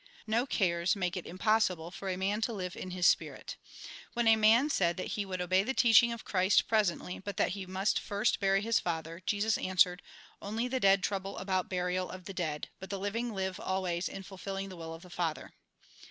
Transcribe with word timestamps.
No 0.25 0.47
cares 0.47 0.95
make 0.95 1.15
it 1.15 1.27
impossible 1.27 1.91
for 1.91 2.09
a 2.09 2.17
man 2.17 2.41
to 2.41 2.53
live 2.53 2.75
in 2.75 2.89
his 2.89 3.05
Spirit. 3.05 3.57
When 4.13 4.27
a 4.27 4.35
man 4.35 4.71
said 4.71 4.97
that 4.97 5.09
he 5.13 5.25
would 5.27 5.39
obey 5.39 5.61
the 5.61 5.75
teaching 5.75 6.11
of 6.11 6.25
Christ 6.25 6.67
presently, 6.67 7.19
but 7.19 7.37
that 7.37 7.49
he 7.49 7.67
must 7.67 7.99
first 7.99 8.39
bury 8.39 8.63
his 8.63 8.79
father, 8.79 9.21
Jesus 9.27 9.59
answered:" 9.59 10.01
Only 10.41 10.67
the 10.67 10.79
dead 10.79 11.03
trouble 11.03 11.37
about 11.37 11.69
burial 11.69 12.09
of 12.09 12.25
the 12.25 12.33
dead; 12.33 12.69
but 12.79 12.89
the 12.89 12.97
living 12.97 13.29
Uve 13.29 13.59
always 13.59 14.09
in 14.09 14.23
fulfilhng 14.23 14.69
the 14.69 14.75
will 14.75 14.95
of 14.95 15.03
the 15.03 15.11
Father." 15.11 15.53